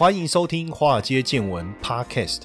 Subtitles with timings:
[0.00, 2.44] 欢迎收听《华尔街见闻》Podcast。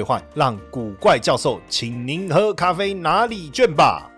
[0.33, 4.10] 让古怪教授请您喝咖啡拿礼券吧。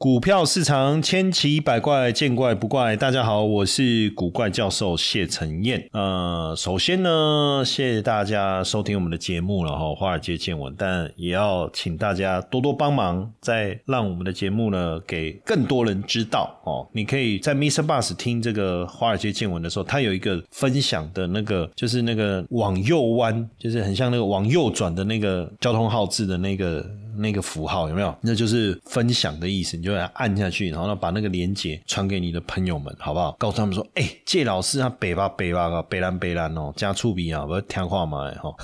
[0.00, 2.94] 股票市场千奇百怪，见怪不怪。
[2.94, 5.88] 大家好，我是古怪教授谢承彦。
[5.90, 10.72] 呃，首先呢，谢谢大家收听我们的节目了哈，华尔街见闻。
[10.78, 16.86] 但也要请大家多多帮忙，再让我们的节目呢给更多人知道哦。
[16.92, 17.84] 你可以在 Mr.
[17.84, 26.88] Bus 听这个华尔街见闻的时候，它有一个分享的那个，就是那个往右弯，就是很像那个往右转的那个交通号志的那个。
[27.18, 28.16] 那个符号有没有？
[28.20, 33.36] 那就是分享的意思，你就要按下去，然后呢把那个连接传给你的朋友们，好不好？
[33.38, 38.54] 告诉他们说，哎，谢老师他北吧北吧个北烂北烂哦，加醋笔啊，不要听话嘛，哈。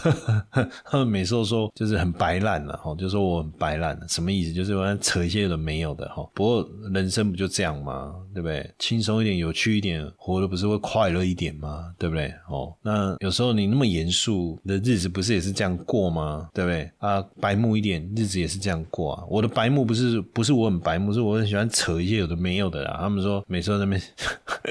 [0.85, 4.53] 他们每次都说就是很白烂了，哈，就说我很白烂，什么意思？
[4.53, 6.25] 就是我扯一些有的没有的，哈。
[6.35, 8.15] 不过人生不就这样吗？
[8.33, 8.69] 对不对？
[8.79, 11.93] 轻松一点，有趣一点，活的不是会快乐一点吗？
[11.99, 12.33] 对不对？
[12.49, 16.49] 哦，那有时候你那么严肃的日子，不是也是这样过吗？
[16.53, 16.91] 对不对？
[16.99, 18.55] 啊，白目一点，日子也。
[18.55, 19.25] 是这样过啊！
[19.29, 22.99] 我的白目不是不是我很白目，是我很喜欢扯一些有的没有的啦。
[23.01, 24.01] 他们说每次那边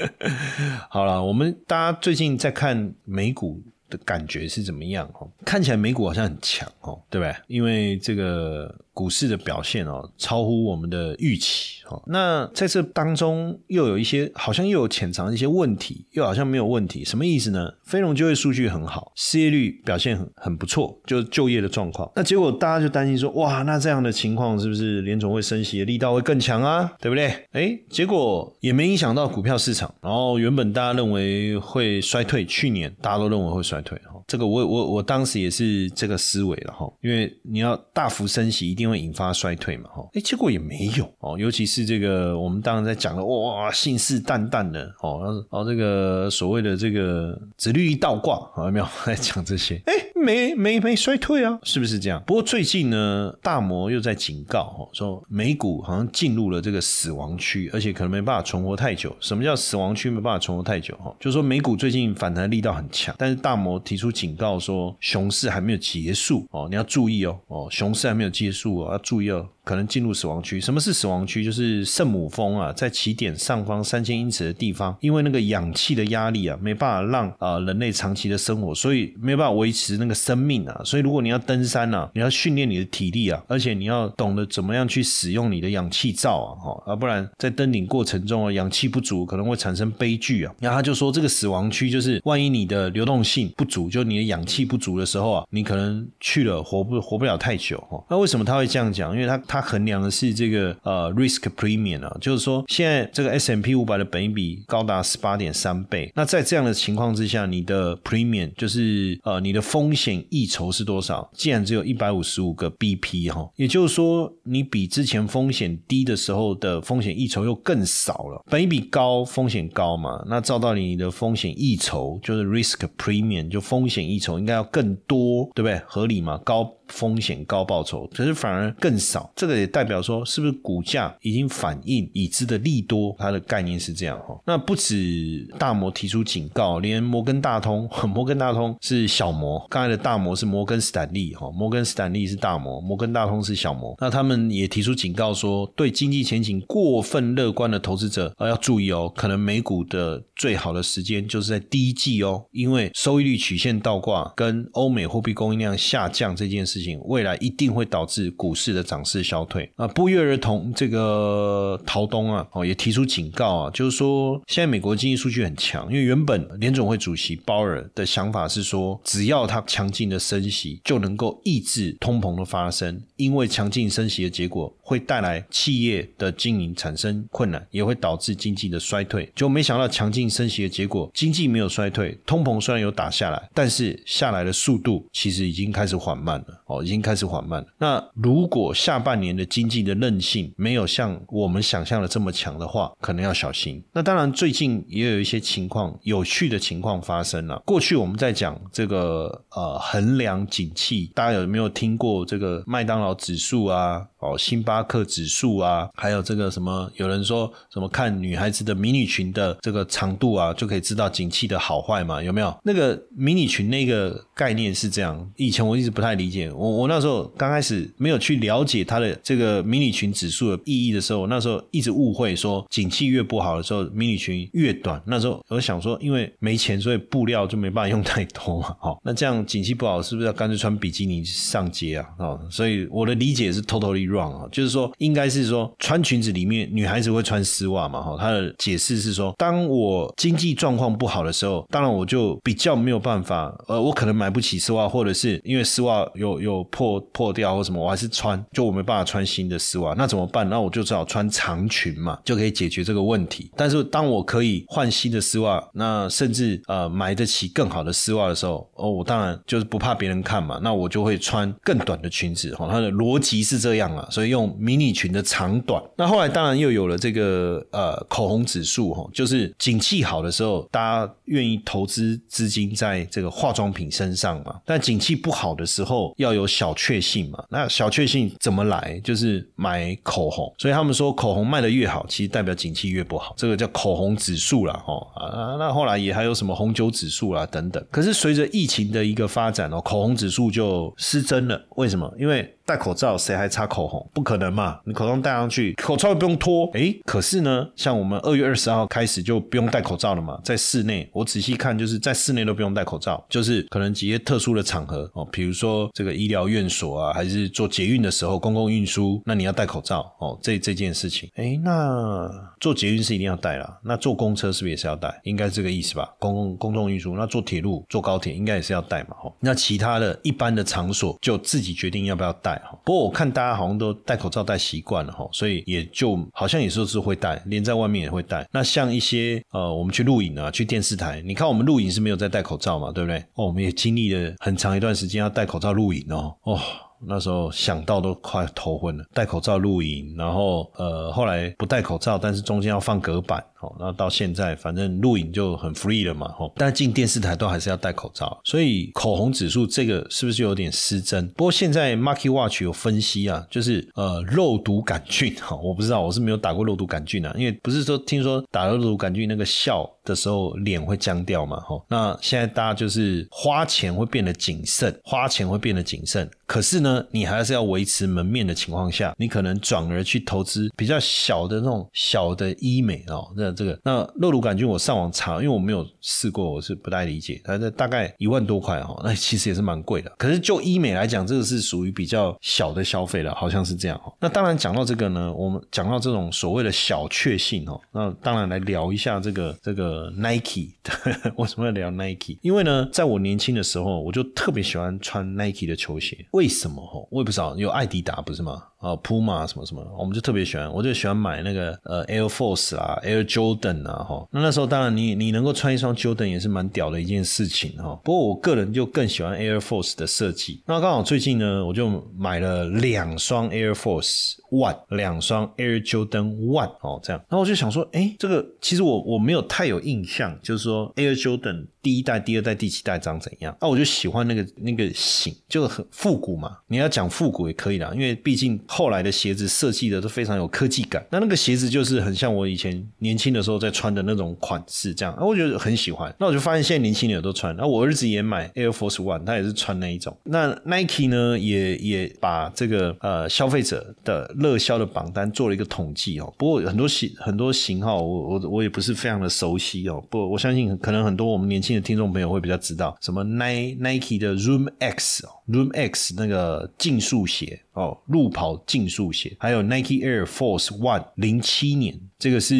[0.88, 5.06] 好了，我们大家最近在看美股的感觉是怎么样？
[5.20, 7.36] 哦，看起来美股好像很强哦，对不对？
[7.46, 8.74] 因为这个。
[8.94, 12.00] 股市的表现哦，超乎我们的预期哦。
[12.06, 17.68] 那在这当中又有一些，好像又有潜藏一些问题，又好像没有问题，什么意思呢？
[17.82, 22.08] 非农就业数据很好，失业率表现很很不错，就是就业的状况。
[22.14, 26.92] 那结果大家就担心说，哇，那这样的情况是不是联总会升息的力道会更强啊？
[27.00, 27.26] 对不对？
[27.50, 29.92] 哎，结果也没影响到股票市场。
[30.00, 34.22] 然后原本大家认为会衰退，去年大家都认为会衰退哈。
[34.28, 38.83] 这个我我我当时也是这个思维了哈，因为你要大幅升息，一定。
[38.84, 49.80] 因为引发衰退嘛，哈，哎，结果也没有哦，尤其是这个，我们当然在讲的，哇，信誓旦旦的哦，然后这个所谓的这个直率一倒挂，好有没有 在讲这些？
[49.86, 52.22] 哎，没没没衰退啊，是不是这样？
[52.26, 59.14] 不过最近呢，大摩又在警告，哦，说美股好像进入了这个死亡区，而且可能没办法存活太久。
[59.20, 60.08] 什么叫死亡区？
[60.08, 68.92] 没办法存活太久，哈，就是说美股最近反弹力道很强，但是大摩提出警告说，熊市还没有结束哦，你要注意哦，哦，熊市还没有结束哦。
[68.92, 69.46] 要注意哦。
[69.64, 70.60] 可能进入死亡区。
[70.60, 71.42] 什么是死亡区？
[71.42, 80.80] 就是圣母峰啊，在起点上方三千英尺的地方，因为那个氧气的压力啊，没办法让啊人类长期的生活，所以没有办法维持那个生命啊。
[80.84, 90.54] 所以如果你要登山啊，你要训练你的体力啊，而且你要懂得怎么样去使用你的氧气罩啊，哈，啊不然在登顶过程中啊，氧气不足可能会产生悲剧啊。
[90.60, 98.04] 然后他就说，这个死亡区就是万一你的流动性不足，就你的氧气不足的时候啊，你可能去了活不活不了太久哈。
[98.10, 99.14] 那为什么他会这样讲？
[99.14, 99.40] 因为他。
[99.54, 106.10] 它衡量的是这个呃 risk premium 啊，就是说现在这个 S M P 五百的本益比高达十八点三倍。
[106.16, 111.30] 那在这样的情况之下，你的 premium 就是呃你的风险溢酬是多少？
[111.34, 118.42] 既然只有一百五十五个 B P 哈，也就是说你比之前风险低的时候的风险溢酬又更少了。
[118.50, 120.20] 本益比高，风险高嘛？
[120.26, 125.80] 那照道理你的风险溢酬就是 risk premium，就风险溢酬应该要更多，对不对？
[125.86, 126.36] 合理嘛？
[126.38, 126.68] 高。
[126.88, 133.14] 风险高报酬，可是反而更少，这个也代表说，是不是股价已经反映已知的利多？
[133.18, 134.40] 它的概念是这样哈。
[134.46, 143.96] 那不止大摩提出警告，连摩根大通， 摩根大通是小摩，刚才的大摩是摩根斯坦利哈，摩根斯坦利是大摩，摩根大通是小摩。
[143.98, 156.84] 那他们也提出警告说，对经济前景过分乐观的投资者啊要注意哦，可能美股的最好的时间就是在第一季哦，因为收益率曲线倒挂跟欧美货币供应量下降这件事。
[156.84, 159.88] 情未来一定会导致股市的涨势消退啊！
[159.88, 179.28] 不约而同，这个陶东啊，哦也提出警告啊，就是说现在美国经济数据很强，因为原本联总会主席鲍尔的想法是说，只要他强劲的升息就能够抑制通膨的发生，因为强劲升息的结果会带来企业的经营产生困难，也会导致经济的衰退。
[179.34, 186.62] 就没想到强劲升息的结果，经济没有衰退，通膨虽然有打下来，但是下来的速度其实已经开始缓慢了。
[186.66, 187.66] 哦，已经开始缓慢了。
[187.78, 193.82] 那如果下半年年的经济的韧性没有像我们想象的这么强的话，可能要小心。
[193.92, 197.60] 那当然，最近也有一些情况有趣的情况发生了。
[197.64, 204.06] 过去我们在讲这个呃衡量景气，大家有没有听过这个麦当劳指数啊？
[204.18, 206.90] 哦，星巴克指数啊，还有这个什么？
[206.96, 212.22] 有人说什么看女孩子的迷你裙的这个长度啊，就可以知道景气的好坏嘛？
[212.22, 212.56] 有没有？
[212.62, 215.30] 那个迷你裙那个概念是这样。
[215.36, 225.00] 以前我一直不太理解，我我那时候刚开始没有去了解它的这个迷你裙指数的意义的时候，那时候一直误会说景气越不好的时候，迷你裙越短。
[225.06, 228.74] 那时候我想说，因为没钱，所以布料就没办法用太多嘛。
[228.80, 232.08] 好，那这样景气不好，是不是要干脆穿比基尼上街啊？
[232.18, 234.48] 哦，所以我的理解是 totally wrong 啊。
[234.50, 238.00] 就是说，应该是说穿裙子里面女孩子会穿丝袜嘛？
[238.00, 250.48] 哈，他的解释是说，当我经济状况不好的时候，当然我就比较没有办法，呃，我可能买不起丝袜，或者是因为丝袜有有破破掉或什么，我还是穿，就我没办法穿新的丝袜，那怎么办？
[250.48, 253.50] 那我就只好穿长裙嘛，就可以解决这个问题。
[253.56, 262.54] 但是当我可以换新的丝袜，那甚至呃买得起更好的丝袜的时候，哦，我当然就是不怕别人看嘛，那我就会穿更短的裙子。
[262.54, 264.08] 哈，它的逻辑是这样啊。
[264.10, 274.60] 所以用迷你裙的长短，那后来当然又有了这个呃口红指数哈，就是景气好的时候，大家愿意投资资金在这个化妆品身上嘛。
[274.64, 277.42] 但景气不好的时候，要有小确幸嘛。
[277.50, 278.83] 那小确幸怎么来？
[279.04, 280.52] 就是买口红。
[280.58, 283.34] 所以他们说口红卖的越好，其实代表景气越不好。
[283.36, 285.56] 这个叫口红指数啦，哦啊。
[285.58, 287.84] 那后来也还有什么红酒指数啦等等。
[287.90, 291.60] 可是随着疫情的一个发展哦，口红指数就失真了。
[291.76, 292.12] 为什么？
[292.18, 294.10] 因为戴口罩，谁还擦口红？
[294.14, 294.80] 不可能嘛！
[294.84, 296.70] 你口罩戴上去，口罩又不用脱。
[296.72, 310.38] 哎，可是呢，像我们二月二十号开始就不用戴口罩了嘛，在室内，我仔细看，就是在室内都不用戴口罩，就是可能几些特殊的场合哦，比如说这个医疗院所啊，还是做捷运的时候，公共运输，那你要戴口罩哦。
[310.42, 315.20] 这这件事情，哎，那做捷运是一定要戴啦，那坐公车是不是也是要戴？
[315.24, 316.10] 应该这个意思吧？
[316.18, 319.10] 公共公众运输，那坐铁路、坐高铁应该也是要戴嘛？
[319.22, 322.53] 哦，那其他的一般的场所就自己决定要不要戴。
[322.84, 328.46] 不过我看大家好像都戴口罩戴习惯了哈，所以也就好像有时候是会戴，连在外面也会戴。
[328.52, 333.18] 那像一些呃，我们去录影啊，去电视台，你看我们录影是没有在戴口罩嘛，对不对？
[333.34, 336.60] 哦，我们也经历了很长一段时间要戴口罩录影哦，哦。
[337.06, 351.26] 那时候想到都快头昏了，戴口罩录影，然后呃后来不戴口罩，但是中间要放隔板，哦，那到现在反正录影就很 free 了嘛，吼，但进电视台都还是要戴口罩，所以口红指数这个是不是有点失真？
[351.30, 367.02] 不过现在 Market Watch 有分析啊，就是呃肉毒杆菌，哈，我不知道我是没有打过肉毒杆菌啊，因为不是说听说打肉毒杆菌那个笑的时候脸会僵掉嘛，吼，那现在大家就是花钱会变得谨慎，花钱会变得谨慎，可是呢。
[367.14, 373.32] 你还是要维持门面的情况下，你可能转而去投资比较小的那种小的医美哦。
[373.36, 377.40] 那这个那肉毒杆菌，我上网查，因为我没有试过，我是不太理解。
[377.44, 380.10] 它这大概一万多块哦，那其实也是蛮贵的。
[380.18, 384.12] 可是就医美来讲，这个是属于比较小的消费了，好像是这样哈。
[384.20, 390.74] 那当然讲到这个呢，我们讲到这种所谓的小确幸哦，那当然来聊一下这个这个 Nike。
[391.36, 392.38] 为什么要聊 Nike？
[392.42, 396.26] 因为呢，在我年轻的时候，我就特别喜欢穿 Nike 的球鞋。
[396.32, 397.08] 为什么？
[397.10, 398.62] 我也不知道，有艾迪达不是吗？
[398.84, 404.28] 啊，Puma 什么什么，我们就特别喜欢，我就喜欢买那个呃 Air Force 啊，Air Jordan 啊，哈。
[404.30, 407.98] 那那时候当然你你能够穿一双 Jordan 也是蛮屌的一件事情哈。
[408.04, 410.62] 不过我个人就更喜欢 Air Force 的设计。
[410.66, 417.18] 那刚好最近呢，我就买了两双 Air Force One，两双 Air Jordan One 哦，这样。
[417.30, 423.56] 然后我就想说，哎，这个其实我我没有太有印象，就是说 Air Jordan 第一代、第二代、第七代长怎样？
[423.62, 426.58] 那我就喜欢那个那个型，就很复古嘛。
[426.66, 428.60] 你要讲复古也可以啦，因为毕竟。
[428.76, 436.12] 后来的鞋子设计的都非常有科技感，那那个鞋子就是很像我以前年轻的时候在穿的那种款式，这样，我觉得很喜欢。
[436.18, 440.18] 那我就发现现在年轻人都穿，那我儿子也买 Air Force One，他也是穿那一种。
[440.24, 446.34] 那 Nike 呢，也也把这个呃消费者的热销的榜单做了一个统计哦。
[446.36, 450.04] 不过很多型很多型号，我我我也不是非常的熟悉哦。
[450.10, 457.60] 不，我相信可能很多我们年轻的听众朋友会比较知道，什么 Nike 的 Room X 哦，Room X 那个竞速鞋。
[457.74, 462.54] 哦，路跑竞速鞋，还有 Nike Air Force One，零七年，这个是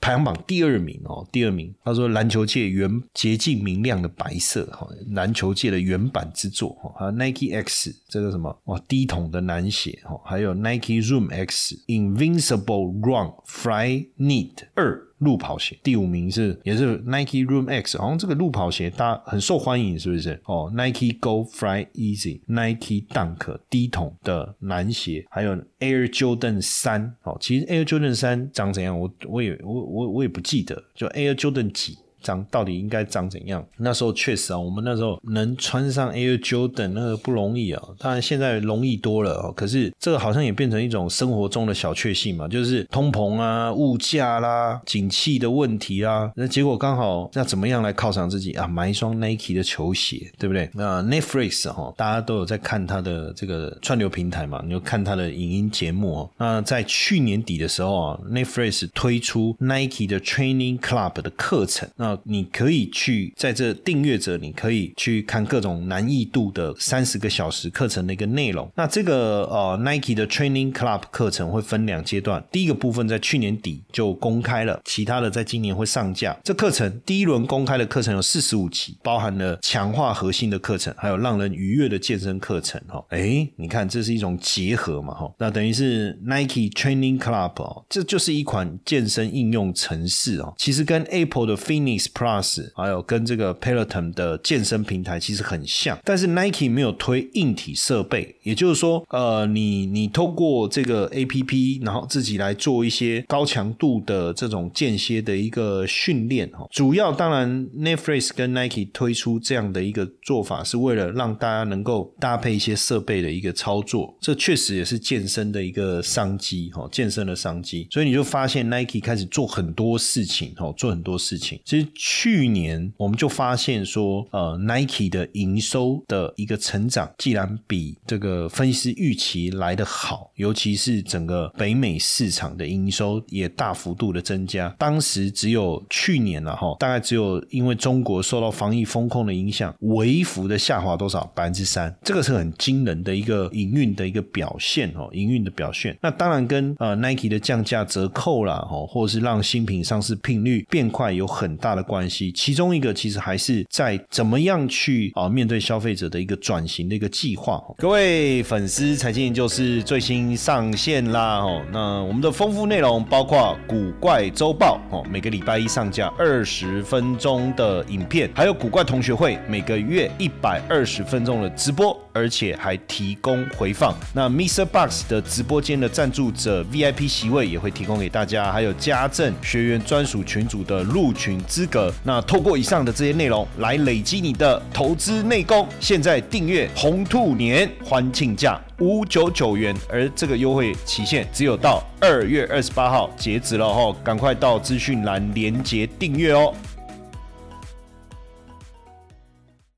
[0.00, 1.70] 排行榜第二名哦，第二名。
[1.84, 15.06] 他说篮球界原洁净明亮的白色，哈，篮球界的原版之作，哈，还有 Nike X，这个什么哇，低筒的男鞋，哈，还有 Nike Zoom X Invincible Run Fly Knit 二。
[15.20, 20.40] 路跑鞋第五名是也是 Nike Room X，好像这个路跑鞋大家很受欢迎，是不是？
[20.46, 27.14] 哦，Nike Go Fly Easy，Nike Dunk 低筒的男鞋，还有 Air Jordan 三。
[27.24, 31.98] 哦，其实 Air Jordan 三长怎样，我我也我我我也不记得，就 Air Jordan 几。
[32.22, 33.64] 长到底应该长怎样？
[33.76, 37.82] 那时候确实啊，我们那时候能穿上 Air Jordan 那个不容易啊。
[37.98, 39.52] 当然现在容易多了哦。
[39.56, 46.30] 可是这个好像也变成一种生活中的小确幸嘛，就是通膨啊、物价啦、景气的问题啊。
[46.36, 48.66] 那结果刚好那怎么样来犒赏自己啊？
[48.66, 50.68] 买一双 Nike 的球鞋，对不对？
[50.74, 56.30] 那 Netflix 哈，大家都有在看它的这个串流平台嘛，你就看它的影音节目哦。
[56.38, 68.70] 那在去年底的时候啊，Netflix 推出 Nike 的 Training Club 的课程，那你可以去在这订阅者，你可以去看各种难易度的三十个小时课程的一个内容。
[68.76, 76.36] 那这个呃 Nike 的 Training Club 课程会分两阶段，第一个部分在去年底就公开了，其他的在今年会上架。
[76.44, 82.80] 这课程第一轮公开的课程有四十五期，包含了强化核心的课程，还有让人愉悦的健身课程。
[82.88, 85.14] 哈，哎，你看这是一种结合嘛？
[85.14, 90.54] 哈，那等于是 Nike Training Club 哦，这就是一款健身应用程式哦。
[90.56, 106.66] 其实跟 Apple 的 Fitness Plus 还有跟这个 Peloton 的健身平台其实很像，但是 Nike 没有推硬体设备，也就是说，呃，你你透过这个 APP，然后自己来做一些高强度的这种间歇的一个训练哈。
[106.70, 117.86] 主要当然，Netflix 跟 Nike 推出这样的一个做法，是为了让大家能够搭配一些设备的一个操作，这确实也是健身的一个商机哈，健身的商机。
[117.90, 121.86] 所以你就发现 Nike 开始做很多事情哈，做很多事情，其实。
[121.94, 134.74] 去年我们就发现说，呃，Nike 的营收的一个成长，既然比这个分析师预期来得好，尤其是整个北美市场的营收也大幅度的增加。
[134.78, 145.98] 当时只有去年了哈，大概只有因为中国受到防疫风控的影响，微幅的下滑多少百分之三，这个是很惊人的一个营运的一个表现哦，营运的表现。
[146.00, 151.79] 那当然跟呃 Nike 的降价折扣啦，哦，或者是让新品上市频率变快有很大的。
[151.82, 157.62] 关系，其中一个其实还是在怎么样去啊面对消费者的一个转型的一个计划。
[157.78, 161.62] 各位粉丝，财经就是最新上线啦哦。
[161.72, 173.94] 那我们的丰富内容包括古怪周报哦，每个礼拜一上架二十分钟的影片，还有古怪同学会每个月一百二十分钟的直播，而且还提供回放。
[174.12, 174.66] 那 Mr.
[174.66, 181.66] Box 的直播间的赞助者 VIP 席位也会提供给大家，还有家政学员专属群组的入群资。
[181.70, 196.52] 格那透过以上的这些内容来累积你的投资内功，现在订阅红兔年欢庆价五九九元，而这个优惠期限只有到二月二十八号截止了哈，赶快到资讯栏连接订阅哦。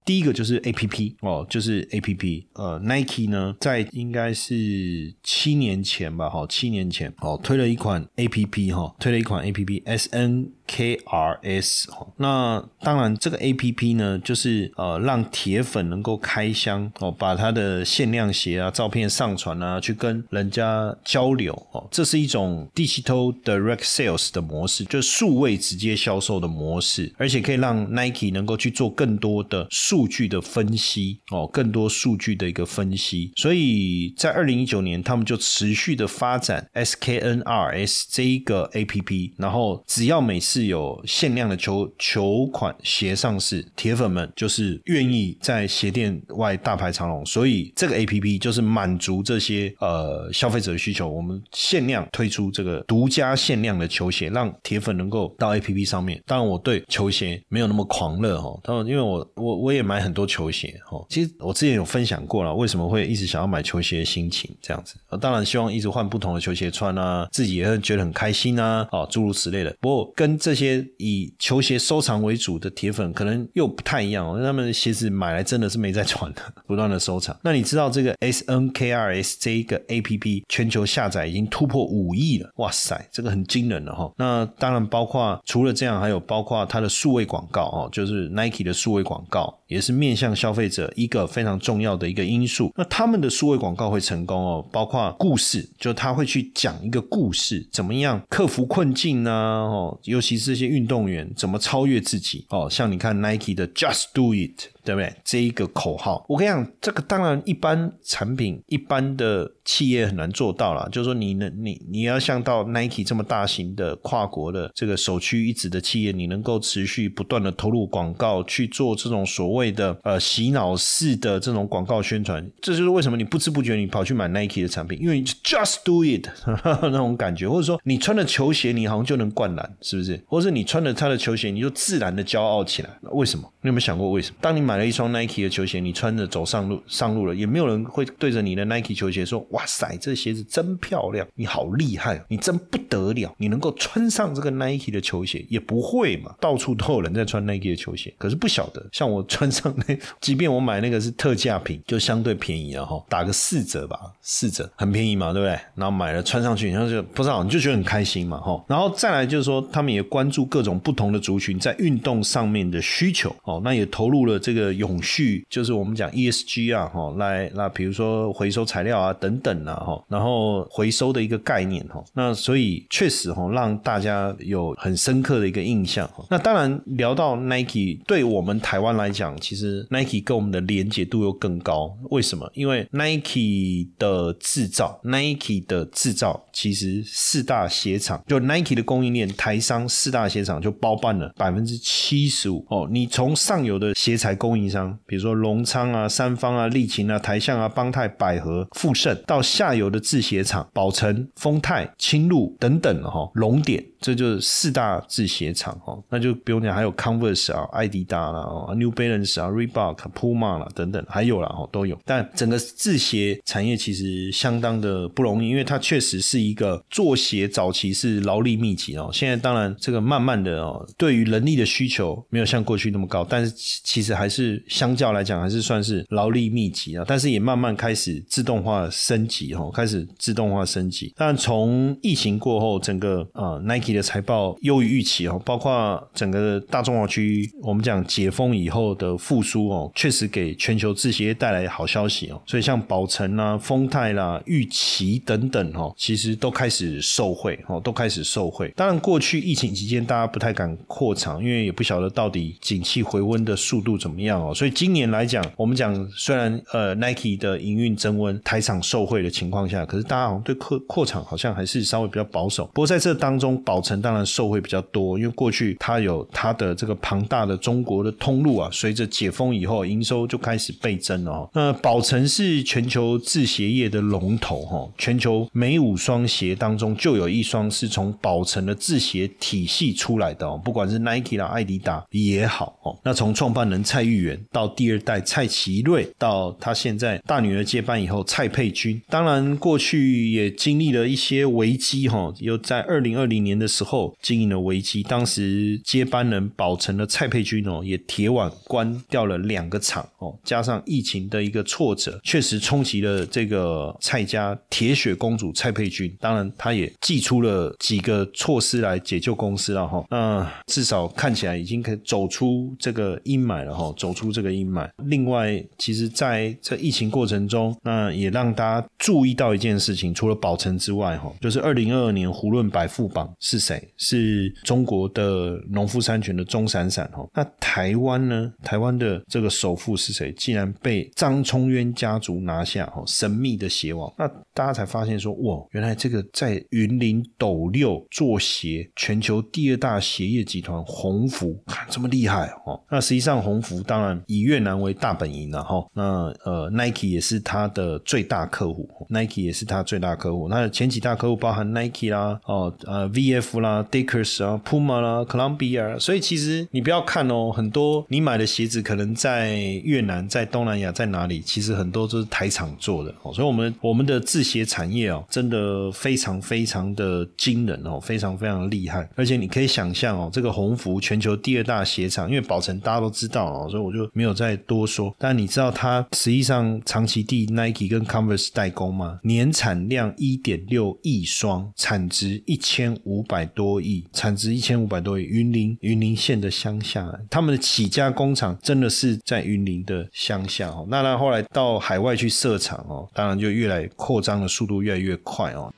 [0.05, 2.47] 第一个就是 A P P 哦，就是 A P P。
[2.55, 12.13] 呃，Nike 呢，在应该是七年前吧，哈，七年前哦，推了一款 A P P 哈，推了一款 A P P S N K R S 哦。
[12.17, 21.87] 那当然，这个 A P P 呢，就是呃，让铁粉能够开箱哦，把他的限量鞋啊照片上传啊，去跟人家交流哦。
[21.91, 29.67] 这是一种 Digital Direct Sales 的模式，就数位直接销售的模式，而且可以让 Nike 能够去做更多的。
[29.71, 51.07] 数据的分析哦，更多数据的一个分析，所以在二零一九年，他们就持续的发展 SKNRS 这一个 APP，然后只要每次有限量的球球款鞋上市，铁粉们就是愿意在鞋店外大排长龙，所以这个 APP 就是满足这些呃消费者的需求。
[51.07, 56.23] 我们限量推出这个独家限量的球鞋，让铁粉能够到 APP 上面。
[56.27, 59.83] 当然，我对球鞋没有那么狂热哦，当然，因为我我我也。
[59.83, 64.95] 买很多球鞋哦，其实我之前有分享过了，为什么会一直想要买球鞋的心情这样子。
[65.21, 69.77] 当然希望一直换不同的球鞋穿啊，自己也会觉得很开心啊，哦，诸如此类的。
[69.81, 77.37] 不过跟这些以球鞋收藏为主的铁粉可能又不太一样哦，他们的鞋子买来真的是没在穿的，不断的收藏。
[77.45, 84.13] 那你知道这个 S N K R S 这一个 A P P 全球下载已经突破五亿了，哇塞，这个很惊人了哈。
[84.19, 89.57] 那当然包括除了这样，还有包括它的数位广告哦，就是 Nike 的数位广告。
[89.73, 92.71] 也是面向消费者一个非常重要的一个因素。
[92.77, 99.33] 那他们的数位广告会成功哦，包括故事，就他会去讲一个故事，怎么样克服困境呢？
[99.33, 102.67] 哦，尤其其实这些运动员怎么超越自己哦。
[102.71, 105.15] 像你看 Nike 的 Just Do It，对不对？
[105.25, 110.89] 这一个口号，我跟你讲，这个当然一般产品、一般的企业很难做到了。
[110.91, 126.27] 就是说，你能你你要像到 Nike 这么大型的跨国的这个首屈一指的企业，你能够持续不断的投入广告去做这种所谓的呃洗脑式的这种广告宣传，这就是为什么你不知不觉你跑去买 Nike 的产品，因为你 just do it
[126.83, 130.21] 那种感觉，或者说你穿了球鞋，你好像就能灌篮，是不是？
[130.27, 132.91] 或者是你穿了他的球鞋，你就自然的骄傲起来？
[133.13, 133.49] 为什么？
[133.61, 134.37] 你有没有想过为什么？
[134.41, 155.51] 当你买买了一双 Nike 的球鞋，你穿着走上路上路了，也没有人会对着你的 Nike 球鞋说：“哇塞，这鞋子真漂亮，你好厉害，你真不得了，你能够穿上这个 Nike 的球鞋。”也不会嘛，到处都有人在穿 Nike 的球鞋，可是不晓得，像我穿上那， 即便我买那个是特价品，就相对便宜了哈，打个四折吧，四折很便宜嘛，对不对？
[155.75, 158.65] 然后买了穿上去，然后就不知道，你就觉得很开心嘛，哈。
[158.67, 176.09] 然后再来就是说，他们也关注各种不同的族群在运动上面的需求，哦，那也投入了这个的永续，就是我们讲 ESG 啊，哈，来那比如说回收材料啊等等啊，哈，然后回收的一个概念，哈，那所以确实哈，让大家有很深刻的一个印象。
[176.31, 181.97] 那当然聊到 Nike，对我们台湾来讲，其实 Nike 跟我们的连接度又更高。
[182.11, 182.51] 为什么？
[182.55, 192.65] 因为 Nike 的制造，Nike 的制造其实四大鞋厂，就 Nike 的供应链，台商四大鞋厂就包办了百分之七十五。
[192.69, 205.99] 哦，你从上游的鞋材供供应商，比如说隆昌啊、三方啊、利勤啊、台象啊、邦泰、百合、富盛，到下游的制鞋厂，宝成、丰泰、青路等等哈，龙点，这就是四大制鞋厂哈。
[206.11, 208.41] 那就不用讲，还有 Converse 啊、艾迪达啦、
[208.75, 211.99] New Balance 啊、Reebok、Puma 啦等等，还有啦哦，都有。
[212.05, 219.09] 但整个制鞋产业其实相当的不容易，因为它确实是一个做鞋早期是劳力密集哦。
[219.13, 227.05] 现在当然这个慢慢的哦，对于人力的需求没有像过去那么高，但是其实还是相较来讲还是算是劳力密集啊。
[227.07, 231.13] 但是也慢慢开始自动化升级哈，开始自动化升级。
[231.17, 235.73] 但从疫情过后，整个啊 Nike 的财报优于预期哦，包括。
[236.15, 242.41] 整个大中华区，我们讲解封以后的复苏哦，确实给全球制鞋带来好消息哦。
[242.47, 248.73] 所以像宝成啦、丰泰啦、玉琪等等哦，其实都开始受惠哦，都开始受惠。
[248.77, 254.55] 当然，过去疫情期间大家不太敢扩厂，因为也不晓得到底景气回温的速度怎么样哦。
[254.55, 262.67] 所以今年来讲，我们讲虽然呃 Nike 的营运增温、台厂受惠的情况下，可是大家好像对扩扩厂好像还是稍微比较保守。
[262.67, 265.77] 不过在这当中，宝成当然受惠比较多，因为过去。
[265.81, 271.49] 它有它的这个庞大的中国的通路啊，随着解封以后，营收就开始倍增了。
[271.53, 282.97] 那宝成是全球制鞋业的龙头哈，全球每五双鞋当中就有一双是从宝成的制鞋体系出来的哦，不管是 Nike 啦、艾迪达也好哦。
[283.03, 295.81] 那从创办人蔡玉元到第二代蔡奇瑞，到他现在大女儿接班以后蔡佩君，当然过去也经历了一些危机哈，又在二零二零年的时候经营的危机，当时。
[295.85, 306.15] 接班人宝成的蔡佩君哦，也铁腕关掉了两个厂哦，加上疫情的一个挫折，确实冲击了这个蔡家铁血公主蔡佩君。
[306.21, 310.05] 当然，他也祭出了几个措施来解救公司了哈。
[310.11, 314.89] 那至少看起来已经可以走出这个阴霾了哈，走出这个阴霾。
[315.05, 323.93] 另外，其实在这疫情过程中，那也让大家注意到一件事情，除了宝成之外哈，就是二零二二年胡润百富榜是谁？
[323.97, 325.53] 是中国的。
[325.71, 328.53] 农夫山泉的钟闪闪哦，那台湾呢？
[328.63, 330.33] 台湾的这个首富是谁？
[330.33, 334.13] 竟然被张聪渊家族拿下哦，神秘的鞋王。
[334.19, 342.81] 那大家才发现说，哇，原来这个在云林斗六做鞋，全球第二大鞋业集团鸿福，看这么厉害哦。
[342.91, 345.85] 那实际上鸿福当然以越南为大本营了哈。
[345.95, 350.49] 那呃，Nike 也是他的最大客户，Nike 也是他最大客户。
[350.49, 355.25] 那前几大客户包含 Nike 啦，哦呃 VF 啦，Dickers 啊，Puma 啦。
[355.25, 363.33] 特朗比尔，所以其实你不要看哦，很多你买的鞋子可能在越南、在东南亚、在哪里，其实很多都是台厂做的哦。
[363.33, 369.09] 所以，我们我们的制鞋产业哦，真的非常非常的惊人哦，非常非常厉害。
[369.15, 375.15] 而且你可以想象哦，这个鸿福全球第二大鞋厂，因为宝成大家都知道哦，所以我就没有再多说。
[375.19, 379.21] 但你知道它实际上长期地 Nike 跟 Converse 代工吗？
[379.23, 385.23] 年产量一点六亿双，产值一千五百多亿，产值一千五百多亿。
[385.23, 390.87] 云林云林县的乡下，他们的起家工厂真的是在云林的乡下哦。
[390.91, 395.73] 那他后来到海外去设厂哦，当然就越来扩张的速度越来越快哦。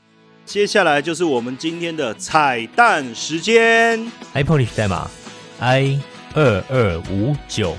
[0.44, 5.08] 接下来就是我们今天的彩蛋时间，iPhone 代码
[5.60, 6.00] i
[6.34, 7.76] 二二五九。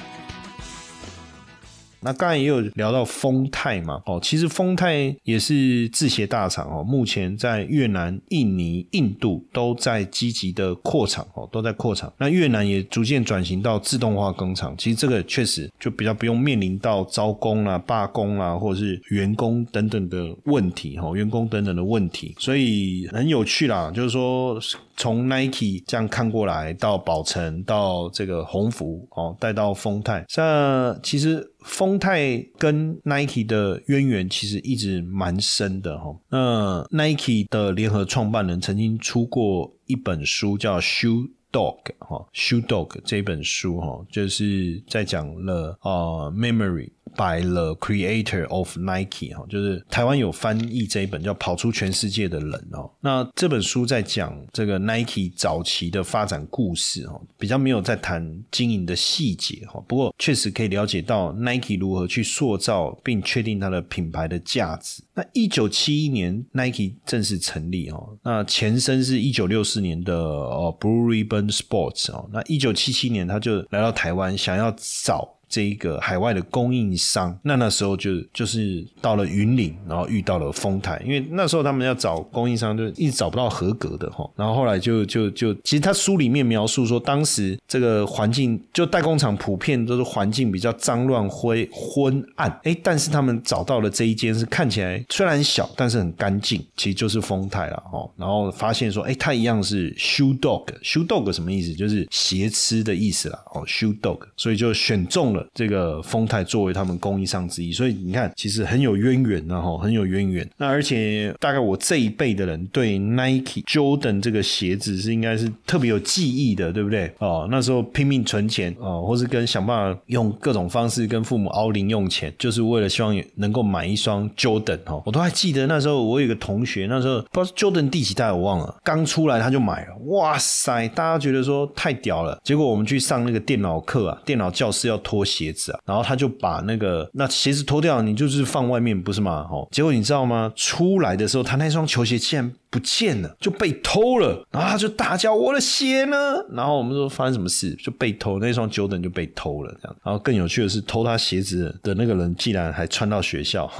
[2.06, 12.14] 那刚才也有聊到丰泰嘛，哦，其实丰泰也是制鞋大厂哦，目前在越南、印尼、印度都在积极的扩厂哦，都在扩厂。
[12.20, 24.60] 那越南也逐渐转型到自动化工厂，其实这个确实就比较不用面临到招工啊、罢工啊，或者是员工等等的问题哈，员工等等的问题，所以很有趣啦，就是说。
[24.98, 30.24] 从 Nike 这样看过来，到宝成，到这个鸿福，哦，带到丰泰。
[30.38, 36.16] 那其实丰泰跟 Nike 的渊源其实一直蛮深的哈。
[36.30, 46.92] 那 Nike 的联合创办人曾经出过一本书，叫《Shoe Dog》哈，《Shoe Dog》这本书哈，就是在讲了啊，Memory。
[47.16, 52.92] By the creator of Nike 哈，就是台湾有翻译这一本叫《跑出全世界的人》哦。
[53.00, 59.82] 那这本书在讲这个 Nike 早期的发展故事哦，比较没有在谈经营的细节哈。
[59.88, 65.02] 不过确实可以了解到 Nike 如何去塑造并确定它的品牌的价值。
[65.14, 72.30] 那一九七一年 Nike 正式成立哦，那前身是一九六四年的哦 Blue Ribbon Sports 哦。
[72.34, 75.35] 那一九七七年他就来到台湾，想要找。
[75.48, 84.28] 这一个海外的供应商，那那时候就就是到了云岭，然后遇到了丰泰，因为那时候他们要找供应商，就一直找不到合格的哈。
[84.36, 98.10] 然后后来就就就，其实他书里面描述说，当时这个环境就代工厂普遍都是环境比较脏乱灰昏暗，哎，但是他们找到了这一间是看起来虽然小，但是很干净，其实就是丰泰了哦。
[98.18, 101.74] 然后发现说，哎，它一样是 shoe dog，shoe dog 什么意思？
[101.74, 105.35] 就是鞋吃的意思啦，哦，shoe dog，所以就选中。
[105.54, 110.48] 这个丰泰作为他们供应商之一，所以你看，其实很有渊源然后很有渊源。
[110.58, 117.12] 那而且大概我这一辈的人对 Nike Jordan 这个鞋子是应该是特别有记忆的，对不对？
[117.18, 125.02] 哦，那时候拼命存钱哦，或是跟想办法用各种方式跟父母熬零用钱，就是为了希望能够买一双 Jordan 哦。
[125.06, 132.40] 我都还记得那时候我有个同学，那时候不知道 Jordan 第几代我忘了，刚出来他就买了，哇塞，大家觉得说太屌了。
[132.44, 135.25] 结果我们去上那个电脑课啊，电脑教室要脱。
[135.26, 139.48] 鞋子啊，然后他就把那个那鞋子脱掉，你就是放外面不是吗？
[139.50, 140.54] 哦，结果你知道吗？
[140.56, 142.54] 出来的时候，他那双球鞋竟然。
[142.76, 146.18] 不见了，就被偷了，然后他就大叫：“我的鞋呢？”
[146.52, 149.96] 然后我们说发生什么事，就被偷，那双九等就被偷了，这样。
[150.04, 153.72] 然后更有趣的是，偷他鞋子的那个人竟然还穿到学校，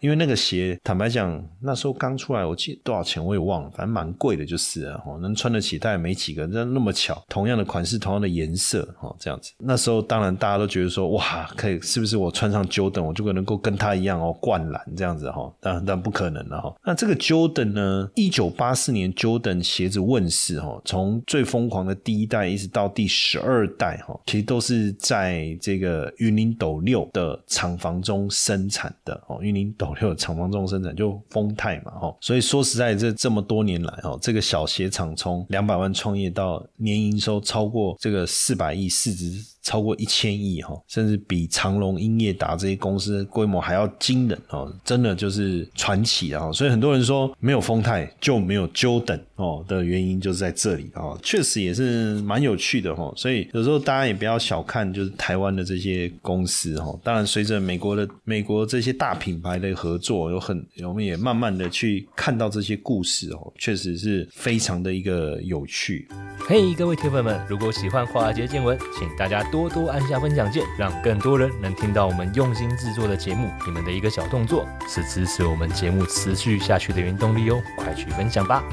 [0.00, 9.52] 因为那个鞋，坦白讲，那时候刚出来，我记得多少钱我也忘了，反正蛮贵的，就是哦，能穿得起，但也没几个，那那么巧，同样的款式，同样的颜色，哦，这样子。
[9.58, 15.48] 那时候当然大家都觉得说，哇，可以，是不是我穿上九等，我就能够跟他一样哦，灌篮这样子哈？
[15.60, 16.74] 但但不可能了哈。
[16.84, 17.11] 那这个。
[17.14, 18.10] Jordan 呢？
[18.14, 29.38] 一九八四年，Jordan 鞋子问世哈，从最疯狂的第一代一直到第十二代哈，其实都是在这个云林斗六的厂房中生产的哦。
[29.42, 39.51] 云林斗六厂房中生产就丰泰嘛哈，所以说实在这这么多年来哦，这个小鞋厂从两百万创业到年营收超过这个四百亿市值。
[39.62, 46.50] 超过一千亿哈，甚至比长隆、英业达这些公司规模还要惊人哦，真的就是传奇啊！
[46.52, 53.12] 所以很多人说没有丰泰就没有 Jordan 哦的原因就是在这里啊，确实也是蛮有趣的哈。
[53.16, 56.98] 所以有时候大家也不要小看就是台湾的这些公司哈。
[57.04, 66.08] 当然，随着美国的美国这些大品牌的合作，有很我们也慢慢的去看到这些故事哦，确实是非常的一个有趣。
[66.48, 69.48] 嘿，各位铁粉们，如果喜欢华尔街见闻，请大家。
[69.52, 73.50] 多多按下分享键，让更多人能听到我们用心制作的节目。
[73.66, 77.62] 你们的一个小动作，是支持我们节目持续下去的原动力哦！
[77.76, 78.64] 快去分享吧。